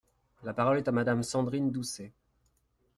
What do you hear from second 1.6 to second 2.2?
Doucet.